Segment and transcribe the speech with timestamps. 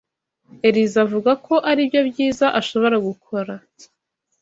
[0.67, 3.53] Elyse avuga ko aribyo byiza ashobora gukora.